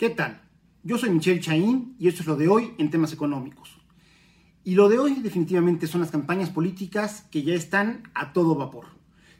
¿Qué 0.00 0.08
tal? 0.08 0.40
Yo 0.82 0.96
soy 0.96 1.10
Michelle 1.10 1.40
Chaín 1.40 1.94
y 1.98 2.08
esto 2.08 2.22
es 2.22 2.26
lo 2.26 2.34
de 2.34 2.48
hoy 2.48 2.72
en 2.78 2.88
temas 2.88 3.12
económicos. 3.12 3.76
Y 4.64 4.74
lo 4.74 4.88
de 4.88 4.98
hoy 4.98 5.16
definitivamente 5.16 5.86
son 5.86 6.00
las 6.00 6.10
campañas 6.10 6.48
políticas 6.48 7.26
que 7.30 7.42
ya 7.42 7.52
están 7.52 8.04
a 8.14 8.32
todo 8.32 8.54
vapor. 8.54 8.86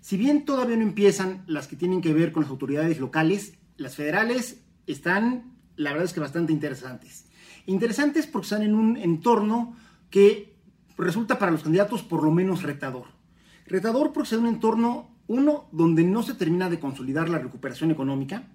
Si 0.03 0.19
bien 0.19 0.45
todavía 0.45 0.77
no 0.77 0.83
empiezan 0.83 1.45
las 1.47 1.67
que 1.67 1.77
tienen 1.77 2.03
que 2.03 2.13
ver 2.13 2.31
con 2.31 2.43
las 2.43 2.51
autoridades 2.51 3.01
locales, 3.01 3.55
las 3.79 3.97
federales 3.97 4.63
están, 4.87 5.57
la 5.77 5.93
verdad 5.93 6.05
es 6.05 6.13
que 6.13 6.21
bastante 6.21 6.53
interesantes. 6.53 7.25
Interesantes 7.65 8.27
porque 8.27 8.45
están 8.45 8.63
en 8.63 8.75
un 8.75 8.99
entorno 8.99 9.75
que 10.11 10.59
resulta 10.99 11.39
para 11.39 11.53
los 11.53 11.63
candidatos 11.63 12.03
por 12.03 12.23
lo 12.23 12.33
menos 12.33 12.65
retador. 12.65 13.07
Retador 13.65 14.13
porque 14.13 14.35
es 14.35 14.39
un 14.39 14.47
entorno, 14.47 15.09
uno, 15.27 15.71
donde 15.73 16.05
no 16.05 16.23
se 16.23 16.35
termina 16.35 16.69
de 16.69 16.79
consolidar 16.79 17.31
la 17.31 17.39
recuperación 17.39 17.91
económica, 17.91 18.47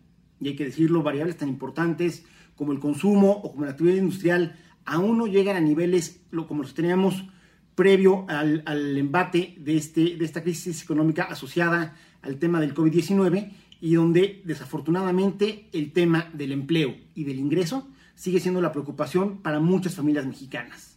y 0.46 0.50
hay 0.50 0.56
que 0.56 0.66
decirlo, 0.66 1.02
variables 1.02 1.38
tan 1.38 1.50
importantes 1.50 2.24
como 2.56 2.72
el 2.72 2.80
consumo 2.80 3.32
o 3.32 3.52
como 3.52 3.66
la 3.66 3.72
actividad 3.72 3.96
industrial 3.96 4.56
aún 4.86 5.18
no 5.18 5.26
llegan 5.26 5.56
a 5.56 5.60
niveles 5.60 6.22
como 6.48 6.62
los 6.62 6.76
teníamos 6.76 7.26
previo 7.74 8.28
al, 8.30 8.64
embate 8.96 9.56
de, 9.58 9.76
este, 9.76 10.18
de 10.18 10.24
esta 10.24 10.44
crisis 10.44 10.84
económica 10.84 11.24
asociada 11.24 11.96
al 12.22 12.38
tema 12.38 12.62
del 12.62 12.76
COVID-19 12.76 13.54
y 13.82 13.96
donde 13.96 14.44
desafortunadamente 14.46 15.68
el 15.74 15.92
tema 15.92 16.30
del 16.32 16.52
empleo 16.52 16.96
y 17.16 17.24
del 17.24 17.40
ingreso 17.40 17.88
sigue 18.14 18.40
siendo 18.40 18.62
la 18.62 18.72
preocupación 18.72 19.40
para 19.42 19.60
muchas 19.60 19.96
familias 19.96 20.28
mexicanas. 20.28 20.95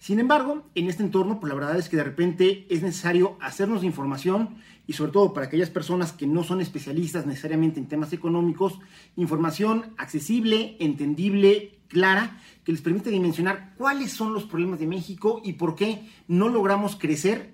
Sin 0.00 0.18
embargo, 0.18 0.64
en 0.74 0.88
este 0.88 1.02
entorno, 1.02 1.38
pues 1.38 1.50
la 1.52 1.60
verdad 1.60 1.78
es 1.78 1.90
que 1.90 1.98
de 1.98 2.04
repente 2.04 2.66
es 2.70 2.82
necesario 2.82 3.36
hacernos 3.38 3.84
información 3.84 4.56
y 4.86 4.94
sobre 4.94 5.12
todo 5.12 5.34
para 5.34 5.46
aquellas 5.46 5.68
personas 5.68 6.12
que 6.12 6.26
no 6.26 6.42
son 6.42 6.62
especialistas 6.62 7.26
necesariamente 7.26 7.78
en 7.78 7.86
temas 7.86 8.14
económicos, 8.14 8.78
información 9.16 9.92
accesible, 9.98 10.78
entendible, 10.80 11.78
clara, 11.88 12.40
que 12.64 12.72
les 12.72 12.80
permite 12.80 13.10
dimensionar 13.10 13.74
cuáles 13.76 14.10
son 14.10 14.32
los 14.32 14.44
problemas 14.44 14.80
de 14.80 14.86
México 14.86 15.42
y 15.44 15.52
por 15.52 15.74
qué 15.74 16.08
no 16.28 16.48
logramos 16.48 16.96
crecer 16.96 17.52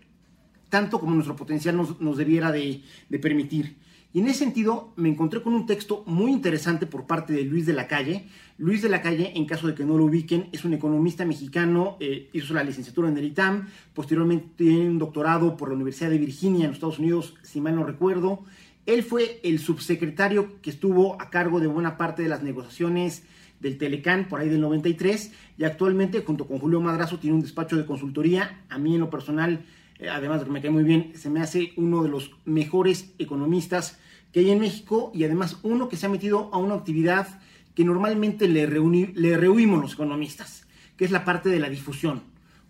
tanto 0.69 1.00
como 1.00 1.14
nuestro 1.14 1.34
potencial 1.34 1.77
nos, 1.77 2.16
debiera 2.16 2.53
de 2.53 2.84
permitir. 3.20 3.77
Y 4.17 4.20
en 4.20 4.28
ese 4.28 4.39
sentido 4.39 4.95
me 4.97 5.11
encontré 5.11 5.42
con 5.42 5.53
un 5.53 5.67
texto 5.67 6.03
muy 6.06 6.33
interesante 6.33 6.86
por 6.86 7.06
parte 7.06 7.34
de 7.34 7.42
Luis 7.42 7.67
de 7.67 7.75
la 7.75 7.86
Calle. 7.86 8.25
Luis 8.56 8.81
de 8.81 8.89
la 8.89 9.03
Calle, 9.03 9.33
en 9.34 9.45
caso 9.45 9.67
de 9.67 9.75
que 9.75 9.84
no 9.84 9.98
lo 9.98 10.06
ubiquen, 10.06 10.48
es 10.53 10.64
un 10.64 10.72
economista 10.72 11.27
mexicano, 11.27 11.98
eh, 12.00 12.31
hizo 12.33 12.55
la 12.55 12.64
licenciatura 12.64 13.11
en 13.11 13.19
el 13.19 13.27
ITAM, 13.27 13.69
posteriormente 13.92 14.48
tiene 14.56 14.89
un 14.89 14.98
doctorado 14.98 15.55
por 15.59 15.69
la 15.69 15.75
Universidad 15.75 16.09
de 16.09 16.17
Virginia 16.17 16.64
en 16.64 16.69
los 16.69 16.77
Estados 16.77 16.98
Unidos, 16.98 17.34
si 17.42 17.61
mal 17.61 17.77
no 17.77 17.84
recuerdo. 17.84 18.42
Él 18.87 19.03
fue 19.03 19.39
el 19.42 19.59
subsecretario 19.59 20.62
que 20.62 20.70
estuvo 20.70 21.20
a 21.20 21.28
cargo 21.28 21.61
de 21.61 21.67
buena 21.67 21.98
parte 21.98 22.22
de 22.22 22.31
las 22.31 22.42
negociaciones 22.42 23.22
del 23.61 23.77
Telecán 23.77 24.28
por 24.31 24.41
ahí 24.41 24.48
del 24.48 24.62
93 24.62 25.31
y 25.59 25.64
actualmente 25.64 26.22
junto 26.22 26.47
con 26.47 26.59
Julio 26.59 26.81
Madrazo 26.81 27.19
tiene 27.19 27.37
un 27.37 27.42
despacho 27.42 27.77
de 27.77 27.84
consultoría. 27.84 28.62
A 28.70 28.78
mí 28.78 28.94
en 28.94 29.00
lo 29.00 29.11
personal 29.11 29.62
eh, 29.98 30.09
además 30.09 30.41
de 30.41 30.47
que 30.47 30.53
me 30.53 30.61
cae 30.61 30.70
muy 30.70 30.84
bien, 30.84 31.12
se 31.14 31.31
me 31.31 31.41
hace 31.41 31.72
uno 31.77 32.03
de 32.03 32.09
los 32.09 32.33
mejores 32.44 33.14
economistas 33.19 33.98
que 34.32 34.41
hay 34.41 34.50
en 34.50 34.60
México 34.60 35.10
y 35.14 35.24
además 35.24 35.58
uno 35.62 35.88
que 35.88 35.96
se 35.96 36.06
ha 36.06 36.08
metido 36.08 36.50
a 36.52 36.58
una 36.58 36.74
actividad 36.74 37.41
que 37.74 37.84
normalmente 37.84 38.48
le, 38.48 38.66
le 38.66 39.36
rehuimos 39.36 39.80
los 39.80 39.94
economistas, 39.94 40.66
que 40.96 41.05
es 41.05 41.10
la 41.10 41.24
parte 41.24 41.48
de 41.48 41.60
la 41.60 41.69
difusión. 41.69 42.22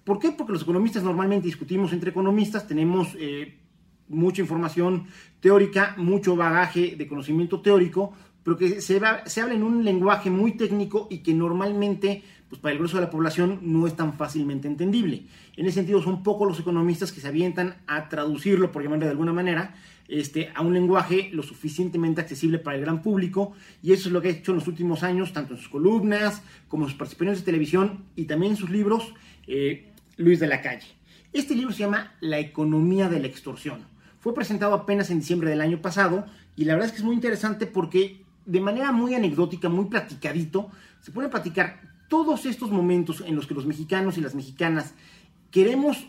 ¿Por 0.04 0.18
qué? 0.18 0.32
Porque 0.32 0.52
los 0.52 0.62
economistas 0.62 1.02
normalmente 1.02 1.46
discutimos 1.46 1.92
entre 1.92 2.10
economistas, 2.10 2.66
tenemos 2.66 3.16
eh, 3.18 3.58
mucha 4.08 4.42
información 4.42 5.06
teórica, 5.40 5.94
mucho 5.96 6.36
bagaje 6.36 6.96
de 6.96 7.06
conocimiento 7.08 7.60
teórico, 7.60 8.12
pero 8.42 8.56
que 8.56 8.80
se, 8.80 9.00
se 9.26 9.40
habla 9.40 9.54
en 9.54 9.64
un 9.64 9.84
lenguaje 9.84 10.30
muy 10.30 10.52
técnico 10.52 11.08
y 11.10 11.18
que 11.18 11.34
normalmente 11.34 12.22
pues 12.48 12.60
para 12.60 12.72
el 12.72 12.78
grueso 12.78 12.96
de 12.96 13.02
la 13.02 13.10
población 13.10 13.58
no 13.62 13.86
es 13.86 13.96
tan 13.96 14.12
fácilmente 14.14 14.68
entendible. 14.68 15.26
En 15.56 15.66
ese 15.66 15.76
sentido, 15.76 16.00
son 16.00 16.22
pocos 16.22 16.46
los 16.46 16.60
economistas 16.60 17.10
que 17.10 17.20
se 17.20 17.28
avientan 17.28 17.76
a 17.86 18.08
traducirlo, 18.08 18.70
por 18.70 18.82
llamarlo 18.82 19.06
de 19.06 19.10
alguna 19.10 19.32
manera, 19.32 19.74
este, 20.08 20.50
a 20.54 20.62
un 20.62 20.74
lenguaje 20.74 21.30
lo 21.32 21.42
suficientemente 21.42 22.20
accesible 22.20 22.58
para 22.58 22.76
el 22.76 22.82
gran 22.82 23.02
público, 23.02 23.52
y 23.82 23.92
eso 23.92 24.08
es 24.08 24.12
lo 24.12 24.22
que 24.22 24.28
ha 24.28 24.32
hecho 24.32 24.52
en 24.52 24.58
los 24.58 24.68
últimos 24.68 25.02
años, 25.02 25.32
tanto 25.32 25.54
en 25.54 25.60
sus 25.60 25.68
columnas 25.68 26.42
como 26.68 26.84
en 26.84 26.90
sus 26.90 26.98
participaciones 26.98 27.40
de 27.40 27.44
televisión 27.44 28.04
y 28.16 28.24
también 28.24 28.52
en 28.52 28.58
sus 28.58 28.70
libros, 28.70 29.14
eh, 29.46 29.92
Luis 30.16 30.40
de 30.40 30.46
la 30.46 30.62
Calle. 30.62 30.86
Este 31.32 31.54
libro 31.54 31.72
se 31.72 31.80
llama 31.80 32.14
La 32.20 32.38
economía 32.38 33.08
de 33.08 33.20
la 33.20 33.26
extorsión. 33.26 33.80
Fue 34.20 34.34
presentado 34.34 34.74
apenas 34.74 35.10
en 35.10 35.20
diciembre 35.20 35.50
del 35.50 35.60
año 35.60 35.82
pasado 35.82 36.26
y 36.56 36.64
la 36.64 36.72
verdad 36.72 36.86
es 36.86 36.92
que 36.92 36.98
es 36.98 37.04
muy 37.04 37.14
interesante 37.14 37.66
porque 37.66 38.22
de 38.46 38.60
manera 38.60 38.92
muy 38.92 39.14
anecdótica, 39.14 39.68
muy 39.68 39.86
platicadito, 39.86 40.70
se 41.00 41.12
puede 41.12 41.28
platicar 41.28 41.80
todos 42.08 42.46
estos 42.46 42.70
momentos 42.70 43.22
en 43.26 43.36
los 43.36 43.46
que 43.46 43.54
los 43.54 43.66
mexicanos 43.66 44.16
y 44.16 44.20
las 44.20 44.34
mexicanas 44.34 44.94
queremos 45.50 46.08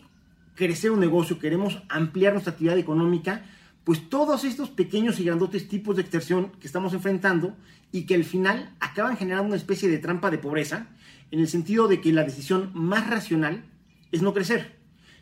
crecer 0.56 0.92
un 0.92 1.00
negocio, 1.00 1.40
queremos 1.40 1.82
ampliar 1.90 2.34
nuestra 2.34 2.54
actividad 2.54 2.78
económica, 2.78 3.46
pues 3.88 4.10
todos 4.10 4.44
estos 4.44 4.70
pequeños 4.70 5.18
y 5.18 5.24
grandotes 5.24 5.70
tipos 5.70 5.96
de 5.96 6.02
extorsión 6.02 6.52
que 6.60 6.68
estamos 6.68 6.92
enfrentando 6.92 7.56
y 7.90 8.06
que 8.06 8.16
al 8.16 8.26
final 8.26 8.76
acaban 8.82 9.16
generando 9.16 9.48
una 9.48 9.56
especie 9.56 9.88
de 9.88 9.98
trampa 9.98 10.30
de 10.30 10.38
pobreza, 10.38 10.90
en 11.32 11.40
el 11.40 11.48
sentido 11.48 11.88
de 11.88 12.02
que 12.02 12.12
la 12.12 12.26
decisión 12.26 12.72
más 12.74 13.10
racional 13.10 13.64
es 14.12 14.22
no 14.22 14.34
crecer. 14.34 14.76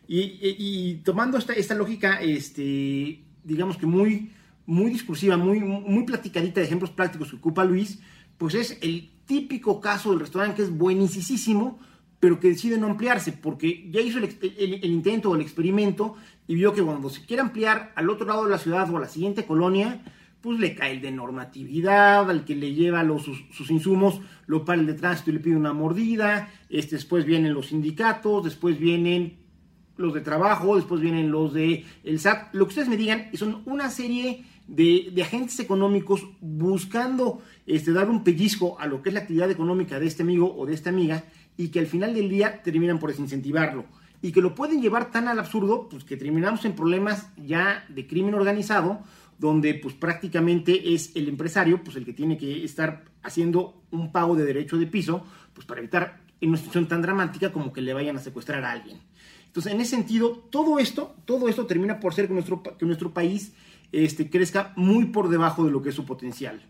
Y, 0.08 0.96
tomando 1.06 1.38
esta, 1.38 1.54
esta 1.54 1.76
lógica, 1.76 2.20
este, 2.24 3.22
digamos 3.44 3.78
que 3.78 3.86
muy, 3.86 4.32
muy 4.66 4.90
discursiva, 4.90 5.38
muy, 5.38 5.60
muy 5.60 6.04
platicadita 6.04 6.60
de 6.60 6.66
ejemplos 6.66 6.90
prácticos 6.90 7.30
que 7.30 7.36
ocupa 7.36 7.66
Luis, 7.66 8.00
pues 8.40 8.56
es 8.56 8.80
el 8.82 9.12
típico 9.28 9.80
caso 9.80 10.10
del 10.10 10.22
restaurante 10.22 10.56
que 10.56 10.64
es 10.64 10.76
buenísimo, 10.76 11.78
pero 12.20 12.40
que 12.40 12.50
decide 12.50 12.78
no 12.78 12.88
ampliarse, 12.88 13.32
porque 13.34 13.88
ya 13.92 14.02
hizo 14.02 14.20
el, 14.20 14.86
intento 14.86 15.30
o 15.30 15.36
el 15.36 15.42
experimento 15.42 16.16
y 16.48 16.56
vio 16.56 16.74
que 16.74 16.82
cuando 16.82 17.10
se 17.10 17.26
quiere 17.26 17.42
ampliar 17.42 17.92
al 17.96 18.10
otro 18.10 18.26
lado 18.26 18.46
de 18.46 18.52
la 18.52 18.58
ciudad 18.58 18.90
o 18.92 18.98
a 18.98 19.02
la 19.02 19.08
siguiente 19.08 19.46
colonia, 19.46 20.02
pues 20.42 20.60
le 20.60 20.76
cae 20.76 20.92
el 20.92 21.02
de 21.02 21.12
normatividad, 21.12 22.30
al 22.30 22.46
que 22.46 22.56
le 22.56 22.74
lleva 22.74 23.04
los, 23.04 23.24
sus, 23.24 23.72
insumos, 23.72 24.22
lo 24.46 24.64
para 24.64 24.80
el 24.80 24.88
de 24.88 24.94
tránsito 24.94 25.32
y 25.32 25.34
le 25.34 25.40
pide 25.40 25.56
una 25.56 25.74
mordida, 25.74 26.52
este, 26.70 26.96
después 26.96 27.26
vienen 27.26 27.54
los 27.54 27.68
sindicatos, 27.68 28.44
después 28.44 28.80
vienen 28.80 29.38
los 29.98 30.14
de 30.14 30.22
trabajo, 30.22 30.76
después 30.76 31.02
vienen 31.02 31.32
los 31.32 31.54
de 31.54 31.86
el 32.04 32.20
SAT, 32.20 32.54
lo 32.54 32.66
que 32.66 32.70
ustedes 32.70 32.90
me 32.90 32.98
digan, 32.98 33.30
son 33.34 33.64
una 33.66 33.90
serie 33.90 34.46
de, 34.68 35.14
agentes 35.22 35.60
económicos 35.60 36.28
buscando 36.42 37.42
este, 37.66 37.92
dar 37.92 38.10
un 38.10 38.24
pellizco 38.24 38.80
a 38.80 38.88
lo 38.88 39.02
que 39.02 39.10
es 39.10 39.14
la 39.14 39.22
actividad 39.22 39.50
económica 39.52 40.00
de 40.00 40.08
este 40.08 40.24
amigo 40.24 40.56
o 40.58 40.66
de 40.66 40.74
esta 40.74 40.90
amiga 40.90 41.24
y 41.58 41.70
que 41.70 41.80
al 41.80 41.88
final 41.88 42.14
del 42.14 42.30
día 42.30 42.62
terminan 42.64 43.00
por 43.00 43.10
desincentivarlo 43.10 43.86
y 44.22 44.32
que 44.32 44.42
lo 44.42 44.56
pueden 44.56 44.82
llevar 44.82 45.12
tan 45.12 45.28
al 45.28 45.40
absurdo 45.40 45.88
pues 45.90 46.04
que 46.04 46.18
terminamos 46.18 46.66
en 46.66 46.74
problemas 46.74 47.30
ya 47.38 47.86
de 47.90 48.08
crimen 48.08 48.34
organizado 48.34 49.02
donde 49.38 49.74
pues 49.76 49.94
prácticamente 49.94 50.94
es 50.94 51.16
el 51.16 51.28
empresario 51.28 51.84
pues 51.84 51.96
el 51.98 52.06
que 52.06 52.14
tiene 52.14 52.38
que 52.38 52.64
estar 52.64 53.04
haciendo 53.24 53.84
un 53.92 54.12
pago 54.12 54.36
de 54.36 54.46
derecho 54.46 54.78
de 54.78 54.88
piso 54.88 55.26
pues 55.54 55.66
para 55.66 55.80
evitar 55.80 56.22
en 56.42 56.50
una 56.50 56.58
situación 56.58 56.88
tan 56.88 57.02
dramática 57.02 57.52
como 57.52 57.74
que 57.74 57.82
le 57.82 57.94
vayan 57.94 58.18
a 58.18 58.20
secuestrar 58.20 58.64
a 58.64 58.72
alguien. 58.72 59.00
Entonces, 59.48 59.72
en 59.72 59.80
ese 59.80 59.92
sentido, 59.92 60.32
todo 60.50 60.80
esto, 60.80 61.16
todo 61.26 61.48
esto 61.48 61.66
termina 61.66 62.00
por 62.00 62.14
ser 62.14 62.28
que 62.28 62.34
nuestro, 62.34 62.62
que 62.62 62.86
nuestro 62.86 63.14
país 63.14 63.54
este, 63.92 64.30
crezca 64.30 64.74
muy 64.76 65.06
por 65.06 65.30
debajo 65.30 65.64
de 65.64 65.72
lo 65.72 65.82
que 65.82 65.90
es 65.90 65.96
su 65.96 66.06
potencial. 66.06 66.62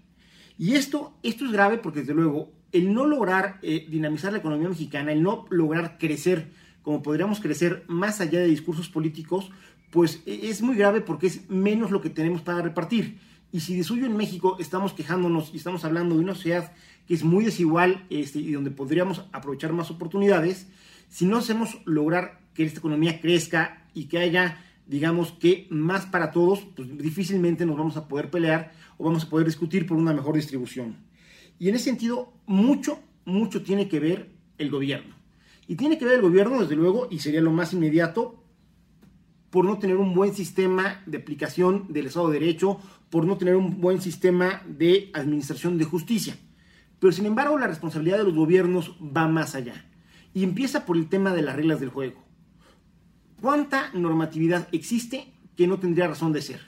Y 0.57 0.75
esto, 0.75 1.13
esto 1.23 1.45
es 1.45 1.51
grave 1.51 1.77
porque, 1.77 2.01
desde 2.01 2.13
luego, 2.13 2.51
el 2.71 2.93
no 2.93 3.05
lograr 3.05 3.59
eh, 3.61 3.85
dinamizar 3.89 4.31
la 4.31 4.39
economía 4.39 4.69
mexicana, 4.69 5.11
el 5.11 5.23
no 5.23 5.45
lograr 5.49 5.97
crecer 5.97 6.51
como 6.81 7.01
podríamos 7.01 7.39
crecer 7.39 7.83
más 7.87 8.21
allá 8.21 8.39
de 8.39 8.45
discursos 8.45 8.89
políticos, 8.89 9.49
pues 9.89 10.21
e, 10.27 10.49
es 10.49 10.61
muy 10.61 10.75
grave 10.75 11.01
porque 11.01 11.27
es 11.27 11.49
menos 11.49 11.89
lo 11.89 11.99
que 11.99 12.11
tenemos 12.11 12.41
para 12.41 12.61
repartir. 12.61 13.17
Y 13.51 13.61
si 13.61 13.75
de 13.75 13.83
suyo 13.83 14.05
en 14.05 14.15
México 14.15 14.57
estamos 14.59 14.93
quejándonos 14.93 15.51
y 15.53 15.57
estamos 15.57 15.83
hablando 15.83 16.15
de 16.15 16.21
una 16.21 16.35
sociedad 16.35 16.73
que 17.07 17.15
es 17.15 17.23
muy 17.23 17.43
desigual 17.43 18.05
este, 18.09 18.39
y 18.39 18.51
donde 18.51 18.69
podríamos 18.69 19.25
aprovechar 19.31 19.73
más 19.73 19.89
oportunidades, 19.89 20.67
si 21.09 21.25
no 21.25 21.37
hacemos 21.37 21.79
lograr 21.85 22.41
que 22.53 22.63
esta 22.63 22.79
economía 22.79 23.19
crezca 23.19 23.87
y 23.93 24.05
que 24.05 24.19
haya 24.19 24.63
digamos 24.87 25.31
que 25.31 25.67
más 25.69 26.05
para 26.05 26.31
todos, 26.31 26.61
pues 26.75 26.97
difícilmente 26.97 27.65
nos 27.65 27.77
vamos 27.77 27.97
a 27.97 28.07
poder 28.07 28.29
pelear 28.29 28.71
o 28.97 29.05
vamos 29.05 29.23
a 29.23 29.29
poder 29.29 29.45
discutir 29.45 29.85
por 29.85 29.97
una 29.97 30.13
mejor 30.13 30.35
distribución. 30.35 30.97
Y 31.59 31.69
en 31.69 31.75
ese 31.75 31.85
sentido, 31.85 32.33
mucho, 32.45 32.99
mucho 33.25 33.63
tiene 33.63 33.87
que 33.87 33.99
ver 33.99 34.29
el 34.57 34.69
gobierno. 34.69 35.15
Y 35.67 35.75
tiene 35.75 35.97
que 35.97 36.05
ver 36.05 36.15
el 36.15 36.21
gobierno, 36.21 36.61
desde 36.61 36.75
luego, 36.75 37.07
y 37.09 37.19
sería 37.19 37.41
lo 37.41 37.51
más 37.51 37.73
inmediato, 37.73 38.43
por 39.49 39.65
no 39.65 39.79
tener 39.79 39.95
un 39.95 40.13
buen 40.13 40.33
sistema 40.33 41.01
de 41.05 41.17
aplicación 41.17 41.85
del 41.89 42.07
Estado 42.07 42.29
de 42.29 42.39
Derecho, 42.39 42.79
por 43.09 43.25
no 43.25 43.37
tener 43.37 43.55
un 43.55 43.79
buen 43.79 44.01
sistema 44.01 44.61
de 44.67 45.09
administración 45.13 45.77
de 45.77 45.85
justicia. 45.85 46.37
Pero 46.99 47.13
sin 47.13 47.25
embargo, 47.25 47.57
la 47.57 47.67
responsabilidad 47.67 48.17
de 48.17 48.25
los 48.25 48.35
gobiernos 48.35 48.95
va 48.99 49.27
más 49.27 49.55
allá. 49.55 49.85
Y 50.33 50.43
empieza 50.43 50.85
por 50.85 50.97
el 50.97 51.07
tema 51.07 51.33
de 51.33 51.41
las 51.41 51.55
reglas 51.55 51.79
del 51.79 51.89
juego. 51.89 52.24
¿Cuánta 53.41 53.91
normatividad 53.93 54.67
existe 54.71 55.33
que 55.55 55.67
no 55.67 55.79
tendría 55.79 56.07
razón 56.07 56.33
de 56.33 56.41
ser? 56.41 56.61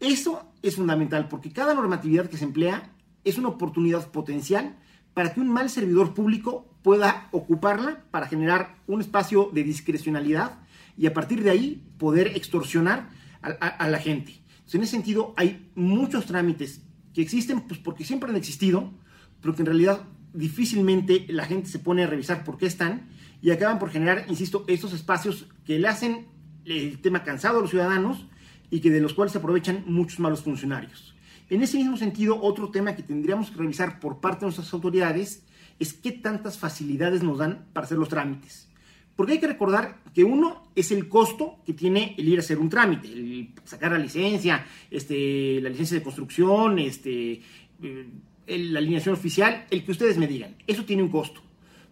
Eso 0.00 0.52
es 0.62 0.76
fundamental 0.76 1.28
porque 1.28 1.52
cada 1.52 1.74
normatividad 1.74 2.28
que 2.28 2.36
se 2.36 2.44
emplea 2.44 2.92
es 3.24 3.38
una 3.38 3.48
oportunidad 3.48 4.10
potencial 4.10 4.76
para 5.14 5.32
que 5.32 5.40
un 5.40 5.48
mal 5.48 5.70
servidor 5.70 6.14
público 6.14 6.66
pueda 6.82 7.28
ocuparla 7.32 8.04
para 8.10 8.28
generar 8.28 8.76
un 8.86 9.00
espacio 9.00 9.50
de 9.52 9.64
discrecionalidad 9.64 10.60
y 10.96 11.06
a 11.06 11.14
partir 11.14 11.42
de 11.42 11.50
ahí 11.50 11.82
poder 11.98 12.28
extorsionar 12.36 13.08
a, 13.42 13.88
la 13.88 13.98
gente. 13.98 14.42
en 14.72 14.82
ese 14.82 14.92
sentido, 14.92 15.34
hay 15.36 15.70
muchos 15.74 16.26
trámites 16.26 16.82
que 17.14 17.22
existen 17.22 17.60
pues, 17.62 17.80
porque 17.80 18.04
siempre 18.04 18.30
han 18.30 18.36
existido, 18.36 18.92
pero 19.40 19.54
que 19.54 19.62
en 19.62 19.66
realidad 19.66 20.02
difícilmente 20.32 21.26
la 21.28 21.44
gente 21.44 21.68
se 21.68 21.78
pone 21.78 22.04
a 22.04 22.06
revisar 22.06 22.44
por 22.44 22.58
qué 22.58 22.66
están 22.66 23.08
y 23.42 23.50
acaban 23.50 23.78
por 23.78 23.90
generar, 23.90 24.26
insisto, 24.28 24.64
estos 24.66 24.92
espacios 24.92 25.46
que 25.64 25.78
le 25.78 25.88
hacen 25.88 26.26
el 26.64 26.98
tema 27.00 27.22
cansado 27.22 27.58
a 27.58 27.60
los 27.60 27.70
ciudadanos 27.70 28.26
y 28.70 28.80
que 28.80 28.90
de 28.90 29.00
los 29.00 29.14
cuales 29.14 29.32
se 29.32 29.38
aprovechan 29.38 29.84
muchos 29.86 30.18
malos 30.18 30.42
funcionarios. 30.42 31.14
En 31.48 31.62
ese 31.62 31.76
mismo 31.76 31.96
sentido, 31.96 32.40
otro 32.42 32.70
tema 32.70 32.96
que 32.96 33.02
tendríamos 33.02 33.50
que 33.50 33.58
revisar 33.58 34.00
por 34.00 34.20
parte 34.20 34.40
de 34.40 34.46
nuestras 34.46 34.72
autoridades 34.74 35.44
es 35.78 35.92
qué 35.92 36.12
tantas 36.12 36.58
facilidades 36.58 37.22
nos 37.22 37.38
dan 37.38 37.66
para 37.72 37.86
hacer 37.86 37.98
los 37.98 38.08
trámites. 38.08 38.68
Porque 39.14 39.32
hay 39.32 39.40
que 39.40 39.46
recordar 39.46 40.02
que 40.12 40.24
uno 40.24 40.70
es 40.74 40.90
el 40.90 41.08
costo 41.08 41.58
que 41.64 41.72
tiene 41.72 42.14
el 42.18 42.28
ir 42.28 42.38
a 42.38 42.40
hacer 42.40 42.58
un 42.58 42.68
trámite, 42.68 43.08
el 43.08 43.54
sacar 43.64 43.92
la 43.92 43.98
licencia, 43.98 44.66
este, 44.90 45.60
la 45.62 45.70
licencia 45.70 45.96
de 45.96 46.02
construcción, 46.02 46.78
este, 46.78 47.40
la 48.46 48.78
alineación 48.78 49.14
oficial, 49.14 49.66
el 49.70 49.84
que 49.84 49.92
ustedes 49.92 50.18
me 50.18 50.26
digan. 50.26 50.56
Eso 50.66 50.84
tiene 50.84 51.02
un 51.02 51.08
costo. 51.08 51.42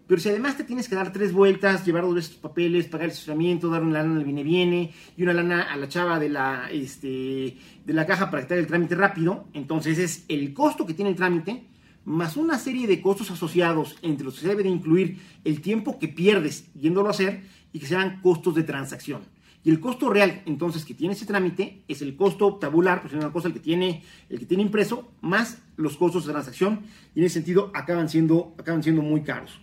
Pero 0.07 0.21
si 0.21 0.29
además 0.29 0.57
te 0.57 0.65
tienes 0.65 0.89
que 0.89 0.95
dar 0.95 1.13
tres 1.13 1.33
vueltas, 1.33 1.87
llevar 1.87 2.03
dos 2.03 2.15
veces 2.15 2.33
tus 2.33 2.41
papeles, 2.41 2.87
pagar 2.87 3.07
el 3.07 3.13
estacionamiento, 3.13 3.71
dar 3.71 3.83
una 3.83 4.03
lana 4.03 4.19
al 4.19 4.25
viene 4.25 4.43
viene 4.43 4.93
y 5.17 5.23
una 5.23 5.33
lana 5.33 5.63
a 5.63 5.77
la 5.77 5.89
chava 5.89 6.19
de 6.19 6.29
la, 6.29 6.69
este, 6.71 7.57
de 7.85 7.93
la 7.93 8.07
caja 8.07 8.31
para 8.31 8.43
que 8.43 8.49
te 8.49 8.55
haga 8.55 8.61
el 8.61 8.67
trámite 8.67 8.95
rápido, 8.97 9.47
entonces 9.55 9.99
es 9.99 10.25
el 10.29 10.53
costo 10.53 10.85
que 10.85 10.93
tiene 10.93 11.11
el 11.11 11.17
trámite 11.17 11.65
más 12.05 12.37
una 12.37 12.59
serie 12.59 12.87
de 12.87 13.01
costos 13.01 13.31
asociados 13.31 13.97
entre 14.03 14.27
los 14.27 14.35
que 14.35 14.41
se 14.43 14.49
debe 14.49 14.63
de 14.63 14.69
incluir 14.69 15.19
el 15.43 15.63
tiempo 15.63 15.99
que 15.99 16.09
pierdes 16.09 16.71
yéndolo 16.75 17.09
a 17.09 17.13
hacer 17.13 17.45
y 17.73 17.79
que 17.79 17.87
sean 17.87 18.21
costos 18.21 18.55
de 18.55 18.63
transacción. 18.63 19.23
Y 19.65 19.71
el 19.71 19.81
costo 19.81 20.11
real, 20.11 20.43
entonces, 20.45 20.85
que 20.85 20.93
tiene 20.93 21.15
ese 21.15 21.25
trámite 21.25 21.85
es 21.89 22.03
el 22.03 22.17
costo 22.17 22.57
tabular, 22.57 23.01
pues 23.01 23.15
es 23.15 23.19
una 23.19 23.33
cosa 23.33 23.49
el 23.49 23.55
que 23.55 23.61
tiene, 23.61 24.03
el 24.29 24.39
que 24.39 24.45
tiene 24.45 24.63
impreso, 24.63 25.11
más 25.23 25.63
los 25.77 25.97
costos 25.97 26.27
de 26.27 26.33
transacción, 26.33 26.83
y 27.15 27.21
en 27.21 27.27
ese 27.27 27.35
sentido 27.35 27.73
acaban 27.75 28.11
siendo, 28.11 28.55
acaban 28.59 28.83
siendo 28.83 29.01
muy 29.01 29.23
caros. 29.23 29.59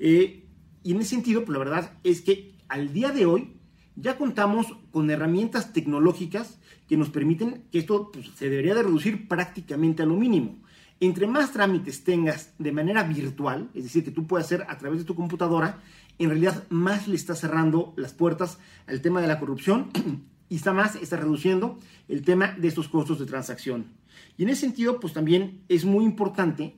Eh, 0.00 0.44
y 0.82 0.90
en 0.90 1.00
ese 1.00 1.10
sentido, 1.10 1.44
pues 1.44 1.56
la 1.56 1.64
verdad 1.64 1.92
es 2.02 2.22
que 2.22 2.56
al 2.68 2.92
día 2.92 3.12
de 3.12 3.24
hoy 3.26 3.52
ya 3.94 4.18
contamos 4.18 4.66
con 4.90 5.10
herramientas 5.10 5.72
tecnológicas 5.72 6.58
que 6.88 6.96
nos 6.96 7.10
permiten 7.10 7.64
que 7.70 7.78
esto 7.78 8.10
pues, 8.12 8.28
se 8.36 8.50
debería 8.50 8.74
de 8.74 8.82
reducir 8.82 9.28
prácticamente 9.28 10.02
a 10.02 10.06
lo 10.06 10.16
mínimo. 10.16 10.58
Entre 10.98 11.26
más 11.26 11.52
trámites 11.52 12.04
tengas 12.04 12.54
de 12.58 12.72
manera 12.72 13.02
virtual, 13.02 13.68
es 13.74 13.84
decir, 13.84 14.02
que 14.02 14.10
tú 14.10 14.26
puedas 14.26 14.46
hacer 14.46 14.66
a 14.68 14.78
través 14.78 15.00
de 15.00 15.04
tu 15.04 15.14
computadora, 15.14 15.80
en 16.18 16.30
realidad 16.30 16.64
más 16.70 17.06
le 17.06 17.16
estás 17.16 17.40
cerrando 17.40 17.92
las 17.96 18.14
puertas 18.14 18.58
al 18.86 19.02
tema 19.02 19.20
de 19.20 19.26
la 19.26 19.38
corrupción 19.38 19.90
y 20.48 20.56
está 20.56 20.72
más, 20.72 20.96
está 20.96 21.16
reduciendo 21.16 21.78
el 22.08 22.22
tema 22.22 22.52
de 22.52 22.68
estos 22.68 22.88
costos 22.88 23.18
de 23.18 23.26
transacción. 23.26 23.86
Y 24.38 24.44
en 24.44 24.48
ese 24.48 24.62
sentido, 24.62 24.98
pues 24.98 25.12
también 25.12 25.60
es 25.68 25.84
muy 25.84 26.04
importante 26.04 26.76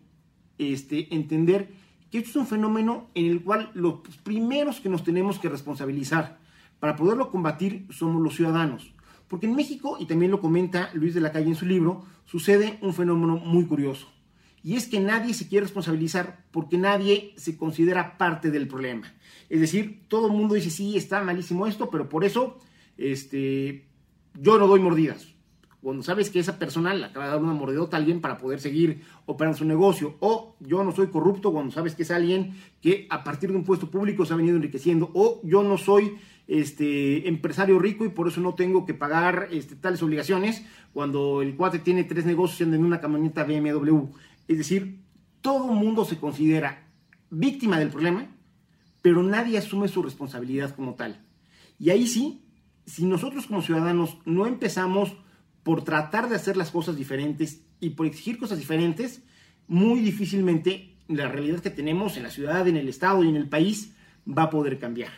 este, 0.59 1.15
entender 1.15 1.71
que 2.11 2.19
esto 2.19 2.31
es 2.31 2.37
un 2.37 2.47
fenómeno 2.47 3.09
en 3.15 3.27
el 3.27 3.43
cual 3.43 3.71
los 3.75 4.01
primeros 4.25 4.81
que 4.81 4.89
nos 4.89 5.05
tenemos 5.05 5.39
que 5.39 5.49
responsabilizar 5.49 6.39
para 6.81 6.97
poderlo 6.97 7.31
combatir 7.31 7.87
somos 7.91 8.21
los 8.23 8.35
ciudadanos. 8.35 8.93
Porque 9.29 9.47
en 9.47 9.55
México, 9.55 9.97
y 10.01 10.07
también 10.07 10.31
lo 10.31 10.41
comenta 10.41 10.91
Luis 10.95 11.15
de 11.15 11.21
la 11.21 11.33
Calle 11.33 11.49
en 11.49 11.55
su 11.55 11.67
libro, 11.67 12.05
sucede 12.25 12.79
un 12.83 12.95
fenómeno 12.95 13.37
muy 13.37 13.67
curioso. 13.67 14.09
Y 14.63 14.75
es 14.75 14.87
que 14.87 15.01
nadie 15.01 15.35
se 15.35 15.49
quiere 15.49 15.67
responsabilizar 15.67 16.45
porque 16.51 16.79
nadie 16.79 17.33
se 17.37 17.57
considera 17.57 18.19
parte 18.19 18.51
del 18.51 18.67
problema. 18.67 19.15
Es 19.49 19.61
decir, 19.61 20.05
todo 20.09 20.27
el 20.27 20.33
mundo 20.33 20.55
dice, 20.55 20.71
sí, 20.71 20.97
está 20.97 21.23
malísimo 21.23 21.67
esto, 21.67 21.91
pero 21.91 22.09
por 22.09 22.25
eso 22.25 22.59
este, 22.97 23.87
yo 24.35 24.59
no 24.59 24.67
doy 24.67 24.81
mordidas 24.81 25.39
cuando 25.81 26.03
sabes 26.03 26.29
que 26.31 26.41
esa 26.41 26.59
persona 26.59 26.93
le 26.93 27.05
acaba 27.05 27.27
de 27.27 27.33
dar 27.33 27.43
una 27.43 27.53
mordedota 27.53 27.97
a 27.97 28.01
alguien 28.01 28.21
para 28.21 28.37
poder 28.37 28.61
seguir 28.61 29.03
operando 29.27 29.59
su 29.59 29.65
negocio. 29.65 30.17
O 30.21 30.57
yo 30.61 30.83
no 30.83 30.93
soy 30.93 31.09
corrupto 31.09 31.53
cuando 31.53 31.73
sabes 31.73 31.95
que 31.95 32.03
es 32.03 32.11
alguien 32.11 32.57
que 32.81 33.07
a 33.11 33.23
partir 33.23 33.51
de 33.51 33.57
un 33.57 33.65
puesto 33.65 33.91
público 33.91 34.27
se 34.27 34.33
ha 34.33 34.37
venido 34.37 34.57
enriqueciendo. 34.57 35.11
O 35.15 35.41
yo 35.45 35.63
no 35.63 35.79
soy 35.79 36.19
este, 36.49 37.29
empresario 37.29 37.79
rico 37.79 38.07
y 38.07 38.09
por 38.09 38.27
eso 38.27 38.41
no 38.41 38.55
tengo 38.55 38.87
que 38.87 38.95
pagar 38.95 39.49
este, 39.53 39.77
tales 39.77 40.03
obligaciones 40.03 40.65
cuando 40.95 41.43
el 41.43 41.55
cuate 41.55 41.79
tiene 41.79 42.05
tres 42.05 42.25
negocios 42.25 42.73
en 42.73 42.85
una 42.85 43.01
camioneta 43.01 43.45
BMW. 43.45 44.07
Es 44.49 44.59
decir, 44.59 45.03
todo 45.43 45.69
mundo 45.69 46.07
se 46.07 46.17
considera 46.17 46.89
víctima 47.31 47.79
del 47.79 47.91
problema, 47.91 48.27
pero 49.03 49.23
nadie 49.23 49.59
asume 49.59 49.89
su 49.89 50.03
responsabilidad 50.03 50.75
como 50.75 50.95
tal. 50.95 51.23
Y 51.79 51.91
ahí 51.91 52.07
sí, 52.07 52.43
si 52.87 53.05
nosotros 53.05 53.47
como 53.47 53.63
ciudadanos 53.63 54.19
no 54.25 54.47
empezamos 54.47 55.15
por 55.63 55.85
tratar 55.85 56.31
de 56.31 56.37
hacer 56.37 56.57
las 56.57 56.71
cosas 56.71 56.97
diferentes 56.97 57.63
y 57.79 57.91
por 57.91 58.07
exigir 58.07 58.39
cosas 58.39 58.59
diferentes, 58.59 59.23
muy 59.67 60.01
difícilmente 60.01 60.97
la 61.09 61.29
realidad 61.29 61.61
que 61.61 61.71
tenemos 61.71 62.17
en 62.17 62.23
la 62.23 62.31
ciudad, 62.31 62.67
en 62.67 62.79
el 62.79 62.89
estado 62.89 63.23
y 63.23 63.29
en 63.29 63.37
el 63.37 63.51
país 63.51 63.95
va 64.27 64.45
a 64.45 64.51
poder 64.51 64.79
cambiar. 64.79 65.13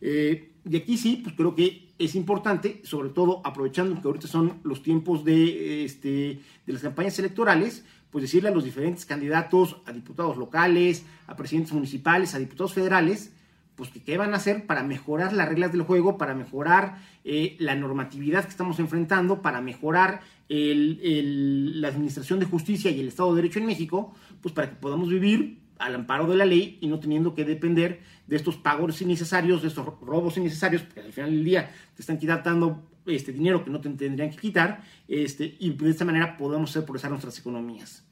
Eh, 0.00 0.52
y 0.70 0.76
aquí 0.76 0.98
sí, 0.98 1.20
pues 1.22 1.34
creo 1.34 1.54
que 1.54 1.88
es 1.98 2.14
importante, 2.14 2.80
sobre 2.84 3.08
todo 3.08 3.40
aprovechando 3.44 4.00
que 4.00 4.06
ahorita 4.06 4.28
son 4.28 4.60
los 4.62 4.82
tiempos 4.82 5.24
de, 5.24 5.84
este, 5.84 6.40
de 6.66 6.72
las 6.72 6.82
campañas 6.82 7.18
electorales, 7.18 7.84
pues 8.10 8.22
decirle 8.22 8.48
a 8.48 8.52
los 8.52 8.64
diferentes 8.64 9.06
candidatos, 9.06 9.76
a 9.86 9.92
diputados 9.92 10.36
locales, 10.36 11.04
a 11.26 11.36
presidentes 11.36 11.72
municipales, 11.72 12.34
a 12.34 12.38
diputados 12.38 12.74
federales, 12.74 13.32
pues 13.76 13.90
qué 14.04 14.18
van 14.18 14.34
a 14.34 14.38
hacer 14.38 14.66
para 14.66 14.82
mejorar 14.82 15.32
las 15.32 15.48
reglas 15.48 15.70
del 15.72 15.82
juego, 15.82 16.18
para 16.18 16.34
mejorar 16.34 16.98
eh, 17.24 17.56
la 17.60 17.76
normatividad 17.76 18.44
que 18.44 18.50
estamos 18.50 18.80
enfrentando, 18.80 19.40
para 19.40 19.60
mejorar 19.60 20.20
la 20.48 21.88
administración 21.88 22.40
de 22.40 22.46
justicia 22.46 22.90
y 22.90 23.00
el 23.00 23.08
Estado 23.08 23.34
de 23.34 23.42
Derecho 23.42 23.58
en 23.60 23.66
México, 23.66 24.14
pues 24.40 24.54
para 24.54 24.70
que 24.70 24.76
podamos 24.76 25.10
vivir 25.10 25.58
al 25.78 25.94
amparo 25.94 26.26
de 26.26 26.36
la 26.36 26.44
ley 26.44 26.78
y 26.80 26.88
no 26.88 26.98
teniendo 26.98 27.34
que 27.34 27.44
depender 27.44 28.00
de 28.26 28.36
estos 28.36 28.56
pagos 28.56 29.00
innecesarios, 29.00 29.62
de 29.62 29.68
estos 29.68 29.86
robos 30.00 30.36
innecesarios, 30.36 30.82
porque 30.82 31.00
al 31.00 31.12
final 31.12 31.30
del 31.30 31.44
día 31.44 31.70
te 31.94 32.02
están 32.02 32.18
quitando 32.18 32.88
este 33.06 33.32
dinero 33.32 33.64
que 33.64 33.70
no 33.70 33.80
te 33.80 33.88
tendrían 33.90 34.30
que 34.30 34.36
quitar, 34.36 34.82
este, 35.06 35.56
y 35.58 35.70
de 35.70 35.90
esta 35.90 36.04
manera 36.04 36.36
podamos 36.36 36.70
hacer 36.70 36.84
progresar 36.84 37.10
nuestras 37.10 37.38
economías. 37.38 38.04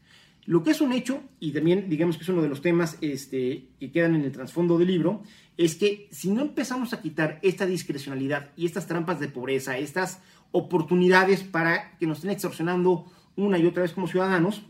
Lo 0.47 0.63
que 0.63 0.71
es 0.71 0.81
un 0.81 0.93
hecho, 0.93 1.23
y 1.41 1.51
también 1.51 1.89
digamos 1.91 2.17
que 2.17 2.23
es 2.23 2.29
uno 2.29 2.41
de 2.41 2.49
los 2.49 2.63
temas 2.63 2.99
este, 3.01 3.69
que 3.81 3.91
quedan 3.91 4.15
en 4.15 4.23
el 4.23 4.31
trasfondo 4.31 4.79
del 4.79 4.87
libro, 4.87 5.23
es 5.57 5.75
que 5.75 6.09
si 6.13 6.31
no 6.31 6.41
empezamos 6.41 6.93
a 6.93 7.01
quitar 7.01 7.41
esta 7.43 7.67
discrecionalidad 7.67 8.51
y 8.57 8.65
estas 8.65 8.87
trampas 8.87 9.19
de 9.19 9.29
pobreza, 9.29 9.77
estas 9.77 10.21
oportunidades 10.53 11.43
para 11.43 11.99
que 11.99 12.07
nos 12.07 12.19
estén 12.19 12.31
extorsionando 12.31 13.11
una 13.35 13.59
y 13.59 13.67
otra 13.67 13.83
vez 13.83 13.93
como 13.93 14.07
ciudadanos, 14.07 14.63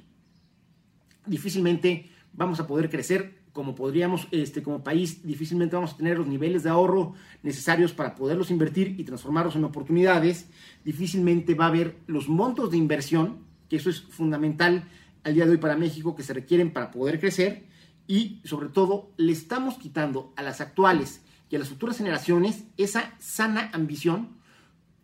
difícilmente 1.27 2.11
vamos 2.37 2.61
a 2.61 2.67
poder 2.67 2.91
crecer 2.91 3.47
como 3.53 3.75
podríamos, 3.75 4.29
este, 4.33 4.63
como 4.63 4.85
país, 4.85 5.27
difícilmente 5.27 5.77
vamos 5.77 5.95
a 5.95 5.97
tener 5.97 6.19
los 6.19 6.27
niveles 6.27 6.63
de 6.63 6.69
ahorro 6.69 7.15
necesarios 7.43 7.95
para 7.95 8.15
poderlos 8.15 8.51
invertir 8.51 8.95
y 8.99 9.05
transformarlos 9.05 9.57
en 9.57 9.65
oportunidades, 9.65 10.51
difícilmente 10.85 11.55
va 11.55 11.65
a 11.65 11.69
haber 11.69 11.97
los 12.07 12.29
montos 12.29 12.71
de 12.71 12.77
inversión, 12.77 13.39
que 13.71 13.77
eso 13.77 13.89
es 13.89 14.03
fundamental 14.03 14.85
al 15.25 15.33
día 15.33 15.47
de 15.47 15.53
hoy 15.53 15.57
para 15.57 15.75
México 15.75 16.15
que 16.15 16.23
se 16.23 16.35
requieren 16.35 16.71
para 16.71 16.91
poder 16.91 17.19
crecer 17.19 17.65
y 18.07 18.41
sobre 18.45 18.69
todo 18.69 19.11
le 19.17 19.33
estamos 19.33 19.79
quitando 19.79 20.35
a 20.37 20.43
las 20.43 20.61
actuales 20.61 21.23
y 21.49 21.57
a 21.57 21.59
las 21.59 21.71
futuras 21.71 21.97
generaciones 21.97 22.65
esa 22.77 23.15
sana 23.19 23.71
ambición 23.73 24.37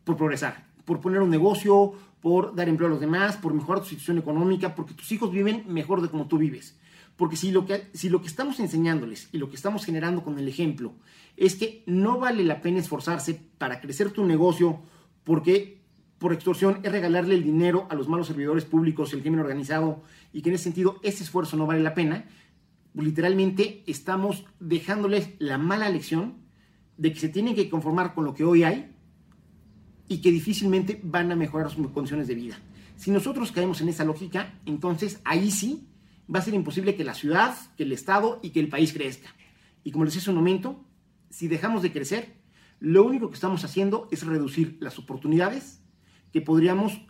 por 0.04 0.18
progresar, 0.18 0.66
por 0.84 1.00
poner 1.00 1.22
un 1.22 1.30
negocio, 1.30 1.94
por 2.20 2.54
dar 2.54 2.68
empleo 2.68 2.88
a 2.88 2.90
los 2.90 3.00
demás, 3.00 3.38
por 3.38 3.54
mejorar 3.54 3.82
tu 3.82 3.88
situación 3.88 4.18
económica, 4.18 4.74
porque 4.74 4.92
tus 4.92 5.10
hijos 5.10 5.32
viven 5.32 5.64
mejor 5.68 6.02
de 6.02 6.08
como 6.08 6.26
tú 6.28 6.36
vives. 6.36 6.76
Porque 7.16 7.36
si 7.36 7.50
lo, 7.50 7.66
que, 7.66 7.88
si 7.92 8.08
lo 8.08 8.20
que 8.20 8.26
estamos 8.26 8.58
enseñándoles 8.58 9.28
y 9.32 9.38
lo 9.38 9.48
que 9.48 9.56
estamos 9.56 9.84
generando 9.84 10.24
con 10.24 10.38
el 10.38 10.48
ejemplo 10.48 10.94
es 11.36 11.56
que 11.56 11.82
no 11.86 12.18
vale 12.18 12.44
la 12.44 12.60
pena 12.60 12.78
esforzarse 12.78 13.40
para 13.58 13.80
crecer 13.80 14.10
tu 14.10 14.24
negocio 14.24 14.80
porque 15.24 15.82
por 16.18 16.32
extorsión 16.32 16.80
es 16.82 16.92
regalarle 16.92 17.34
el 17.34 17.42
dinero 17.42 17.86
a 17.90 17.94
los 17.94 18.08
malos 18.08 18.28
servidores 18.28 18.64
públicos, 18.64 19.12
el 19.12 19.22
crimen 19.22 19.40
organizado, 19.40 20.02
y 20.32 20.40
que 20.40 20.50
en 20.50 20.54
ese 20.54 20.64
sentido 20.64 21.00
ese 21.02 21.24
esfuerzo 21.24 21.56
no 21.56 21.66
vale 21.66 21.80
la 21.80 21.94
pena, 21.94 22.26
literalmente 22.94 23.82
estamos 23.86 24.44
dejándoles 24.60 25.30
la 25.38 25.58
mala 25.58 25.88
lección 25.88 26.36
de 26.96 27.12
que 27.12 27.18
se 27.18 27.28
tienen 27.28 27.56
que 27.56 27.68
conformar 27.68 28.14
con 28.14 28.24
lo 28.24 28.34
que 28.34 28.44
hoy 28.44 28.62
hay 28.62 28.94
y 30.06 30.18
que 30.18 30.30
difícilmente 30.30 31.00
van 31.02 31.32
a 31.32 31.36
mejorar 31.36 31.70
sus 31.70 31.88
condiciones 31.88 32.28
de 32.28 32.36
vida. 32.36 32.58
Si 32.96 33.10
nosotros 33.10 33.50
caemos 33.50 33.80
en 33.80 33.88
esa 33.88 34.04
lógica, 34.04 34.60
entonces 34.64 35.20
ahí 35.24 35.50
sí 35.50 35.88
va 36.32 36.38
a 36.38 36.42
ser 36.42 36.54
imposible 36.54 36.94
que 36.94 37.04
la 37.04 37.14
ciudad, 37.14 37.54
que 37.76 37.84
el 37.84 37.92
Estado 37.92 38.38
y 38.42 38.50
que 38.50 38.60
el 38.60 38.68
país 38.68 38.92
crezca. 38.92 39.34
Y 39.84 39.90
como 39.90 40.04
les 40.04 40.14
decía 40.14 40.24
hace 40.24 40.30
un 40.30 40.36
momento, 40.36 40.84
si 41.30 41.48
dejamos 41.48 41.82
de 41.82 41.92
crecer, 41.92 42.34
lo 42.80 43.04
único 43.04 43.28
que 43.28 43.34
estamos 43.34 43.64
haciendo 43.64 44.08
es 44.10 44.26
reducir 44.26 44.76
las 44.80 44.98
oportunidades 44.98 45.80
que 46.32 46.40
podríamos 46.40 47.00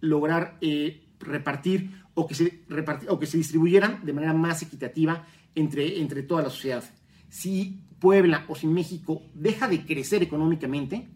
lograr 0.00 0.58
eh, 0.60 1.06
repartir 1.18 2.02
o 2.14 2.26
que 2.26 2.34
se, 2.34 2.64
o 3.08 3.18
que 3.18 3.26
se 3.26 3.38
distribuyeran 3.38 4.04
de 4.04 4.12
manera 4.12 4.32
más 4.32 4.62
equitativa 4.62 5.26
entre, 5.54 6.00
entre 6.00 6.22
toda 6.22 6.42
la 6.42 6.50
sociedad. 6.50 6.84
Si 7.28 7.82
Puebla 7.98 8.44
o 8.48 8.54
si 8.54 8.66
México 8.66 9.22
deja 9.34 9.68
de 9.68 9.84
crecer 9.84 10.22
económicamente, 10.22 11.08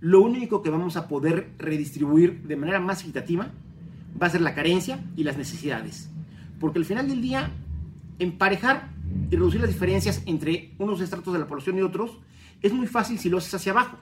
lo 0.00 0.20
único 0.20 0.62
que 0.62 0.70
vamos 0.70 0.96
a 0.96 1.08
poder 1.08 1.54
redistribuir 1.58 2.42
de 2.42 2.56
manera 2.56 2.80
más 2.80 3.02
equitativa 3.02 3.50
va 4.20 4.26
a 4.26 4.30
ser 4.30 4.40
la 4.40 4.54
carencia 4.54 5.04
y 5.16 5.24
las 5.24 5.36
necesidades. 5.36 6.10
Porque 6.58 6.78
al 6.78 6.84
final 6.84 7.08
del 7.08 7.22
día, 7.22 7.50
emparejar 8.18 8.90
y 9.30 9.36
reducir 9.36 9.60
las 9.60 9.70
diferencias 9.70 10.22
entre 10.26 10.74
unos 10.78 11.00
estratos 11.00 11.32
de 11.32 11.38
la 11.38 11.46
población 11.46 11.78
y 11.78 11.82
otros 11.82 12.18
es 12.62 12.72
muy 12.72 12.86
fácil 12.86 13.18
si 13.18 13.28
lo 13.28 13.38
haces 13.38 13.54
hacia 13.54 13.72
abajo. 13.72 13.98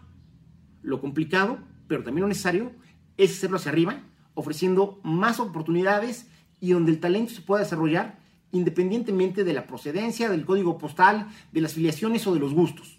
Lo 0.82 1.00
complicado, 1.00 1.58
pero 1.88 2.02
también 2.02 2.22
lo 2.22 2.28
necesario, 2.28 2.72
es 3.16 3.32
hacerlo 3.32 3.56
hacia 3.56 3.72
arriba, 3.72 4.02
ofreciendo 4.34 5.00
más 5.02 5.40
oportunidades 5.40 6.28
y 6.60 6.72
donde 6.72 6.92
el 6.92 7.00
talento 7.00 7.32
se 7.32 7.42
pueda 7.42 7.62
desarrollar 7.62 8.18
independientemente 8.52 9.44
de 9.44 9.52
la 9.52 9.66
procedencia, 9.66 10.30
del 10.30 10.46
código 10.46 10.78
postal, 10.78 11.28
de 11.52 11.60
las 11.60 11.75
filiaciones 11.75 12.26
o 12.26 12.34
de 12.34 12.40
los 12.40 12.54
gustos. 12.54 12.98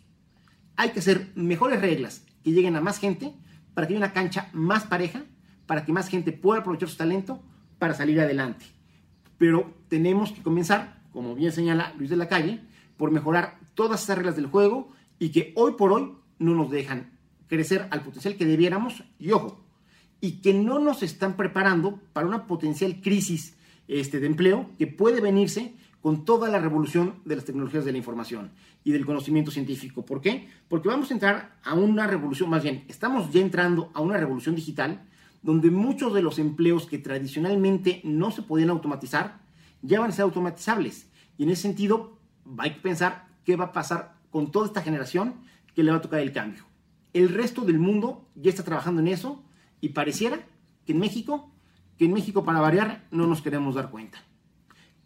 Hay 0.75 0.91
que 0.91 0.99
hacer 0.99 1.31
mejores 1.35 1.81
reglas 1.81 2.23
que 2.43 2.51
lleguen 2.51 2.75
a 2.75 2.81
más 2.81 2.99
gente 2.99 3.33
para 3.73 3.87
que 3.87 3.93
haya 3.93 4.05
una 4.05 4.13
cancha 4.13 4.49
más 4.53 4.83
pareja, 4.83 5.23
para 5.65 5.85
que 5.85 5.93
más 5.93 6.09
gente 6.09 6.31
pueda 6.31 6.61
aprovechar 6.61 6.89
su 6.89 6.97
talento 6.97 7.41
para 7.79 7.93
salir 7.93 8.19
adelante. 8.19 8.65
Pero 9.38 9.74
tenemos 9.88 10.32
que 10.32 10.41
comenzar, 10.41 11.01
como 11.12 11.36
bien 11.36 11.51
señala 11.51 11.94
Luis 11.98 12.10
de 12.10 12.15
la 12.15 12.27
Calle, 12.27 12.62
por 12.98 13.12
mejorar 13.12 13.60
todas 13.75 14.03
esas 14.03 14.17
reglas 14.17 14.36
del 14.36 14.48
juego 14.48 14.91
y 15.20 15.29
que 15.29 15.53
hoy 15.56 15.74
por 15.74 15.91
hoy 15.94 16.13
no 16.39 16.53
nos 16.56 16.70
dejan 16.72 17.12
crecer 17.48 17.88
al 17.91 18.01
potencial 18.01 18.36
que 18.36 18.46
debiéramos 18.46 19.03
y 19.20 19.32
ojo, 19.32 19.60
y 20.20 20.41
que 20.41 20.53
no 20.53 20.79
nos 20.79 21.03
están 21.03 21.36
preparando 21.36 22.00
para 22.13 22.27
una 22.27 22.48
potencial 22.48 23.01
crisis 23.01 23.56
este, 23.88 24.20
de 24.20 24.27
empleo 24.27 24.70
que 24.77 24.88
puede 24.88 25.22
venirse 25.22 25.74
con 26.01 26.25
toda 26.25 26.50
la 26.50 26.60
revolución 26.60 27.15
de 27.25 27.36
las 27.36 27.46
tecnologías 27.46 27.86
de 27.86 27.91
la 27.91 27.98
información 27.98 28.51
y 28.84 28.91
del 28.91 29.06
conocimiento 29.06 29.51
científico. 29.51 30.06
¿Por 30.06 30.22
qué? 30.22 30.48
Porque 30.67 30.88
vamos 30.88 31.12
a 31.12 31.13
entrar 31.13 31.58
a 31.63 31.74
una 31.74 32.08
revolución, 32.08 32.50
más 32.50 32.63
bien, 32.63 32.86
estamos 32.88 33.32
ya 33.32 33.41
entrando 33.41 33.91
a 33.94 34.01
una 34.01 34.17
revolución 34.17 34.56
digital 34.56 35.01
donde 35.41 35.72
muchos 35.72 36.13
de 36.13 36.22
los 36.22 36.39
empleos 36.39 36.86
que 36.86 36.98
tradicionalmente 36.98 38.01
no 38.03 38.32
se 38.32 38.41
podían 38.41 38.70
automatizar 38.70 39.39
ya 39.82 40.00
van 40.00 40.10
a 40.10 40.13
ser 40.13 40.24
automatizables. 40.24 41.08
Y 41.38 41.44
en 41.44 41.50
ese 41.50 41.63
sentido, 41.63 42.17
hay 42.58 42.72
que 42.72 42.82
pensar 42.82 43.27
qué 43.46 43.56
va 43.56 43.65
a 43.65 43.72
pasar 43.72 44.15
con 44.32 44.51
toda 44.51 44.67
esta 44.67 44.82
generación 44.82 45.36
que 45.75 45.84
le 45.84 45.91
va 45.91 45.98
a 45.98 46.01
tocar 46.01 46.20
el 46.20 46.34
cambio. 46.34 46.65
El 47.13 47.29
resto 47.29 47.62
del 47.62 47.79
mundo 47.79 48.27
ya 48.36 48.50
está 48.50 48.63
trabajando 48.63 49.01
en 49.01 49.08
eso 49.08 49.44
y 49.79 49.89
pareciera 49.89 50.39
que 50.86 50.94
en 50.94 51.00
México, 51.00 51.51
que 51.98 52.06
en 52.06 52.13
México 52.13 52.44
para 52.44 52.60
variar 52.60 53.06
no 53.12 53.27
nos 53.27 53.41
queremos 53.41 53.75
dar 53.75 53.89
cuenta. 53.89 54.20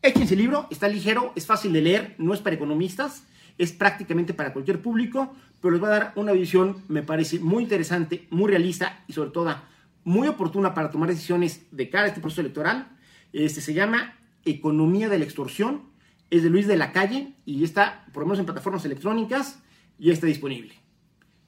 Échense 0.01 0.33
el 0.33 0.39
libro, 0.39 0.67
está 0.71 0.87
ligero, 0.87 1.31
es 1.35 1.45
fácil 1.45 1.73
de 1.73 1.81
leer, 1.81 2.15
no 2.17 2.33
es 2.33 2.39
para 2.39 2.55
economistas, 2.55 3.23
es 3.57 3.71
prácticamente 3.71 4.33
para 4.33 4.53
cualquier 4.53 4.81
público, 4.81 5.33
pero 5.61 5.73
les 5.73 5.83
va 5.83 5.87
a 5.87 5.91
dar 5.91 6.13
una 6.15 6.31
visión, 6.31 6.77
me 6.87 7.03
parece, 7.03 7.39
muy 7.39 7.63
interesante, 7.63 8.27
muy 8.31 8.49
realista 8.49 9.03
y 9.07 9.13
sobre 9.13 9.29
todo 9.29 9.55
muy 10.03 10.27
oportuna 10.27 10.73
para 10.73 10.89
tomar 10.89 11.09
decisiones 11.09 11.65
de 11.71 11.89
cara 11.89 12.05
a 12.05 12.07
este 12.07 12.21
proceso 12.21 12.41
electoral. 12.41 12.97
Este 13.33 13.61
se 13.61 13.73
llama 13.73 14.15
Economía 14.45 15.09
de 15.09 15.19
la 15.19 15.25
Extorsión, 15.25 15.83
es 16.29 16.43
de 16.43 16.49
Luis 16.49 16.67
de 16.67 16.77
la 16.77 16.91
Calle 16.91 17.35
y 17.45 17.63
está 17.63 18.05
por 18.13 18.21
lo 18.21 18.27
menos 18.27 18.39
en 18.39 18.45
plataformas 18.45 18.85
electrónicas 18.85 19.59
y 19.99 20.11
está 20.11 20.27
disponible. 20.27 20.75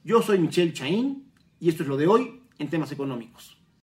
Yo 0.04 0.22
soy 0.22 0.38
Michelle 0.38 0.72
Chaín 0.72 1.24
y 1.58 1.68
esto 1.68 1.82
es 1.82 1.88
lo 1.88 1.96
de 1.96 2.06
hoy 2.06 2.42
en 2.58 2.68
temas 2.68 2.92
económicos. 2.92 3.58